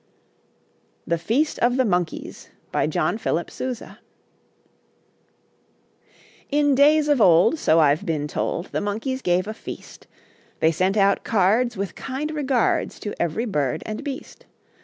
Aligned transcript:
THE 1.05 1.19
FEAST 1.19 1.59
OF 1.59 1.77
THE 1.77 1.85
MONKEYS 1.85 2.49
BY 2.71 2.87
JOHN 2.87 3.17
PHILIP 3.19 3.51
SOUSA 3.51 3.99
In 6.49 6.73
days 6.73 7.07
of 7.07 7.21
old, 7.21 7.59
So 7.59 7.79
I've 7.79 8.03
been 8.03 8.27
told, 8.27 8.69
The 8.71 8.81
monkeys 8.81 9.21
gave 9.21 9.47
a 9.47 9.53
feast. 9.53 10.07
They 10.59 10.71
sent 10.71 10.97
out 10.97 11.23
cards, 11.23 11.77
With 11.77 11.93
kind 11.93 12.31
regards, 12.31 12.99
To 13.01 13.13
every 13.21 13.45
bird 13.45 13.83
and 13.85 14.03
beast. 14.03 14.47